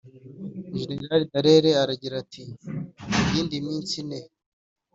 jenerali 0.79 1.25
dallaire 1.31 1.71
aragira 1.81 2.15
ati: 2.23 2.43
mu 3.09 3.21
yindi 3.31 3.55
minsi 3.67 3.93
ine, 4.03 4.19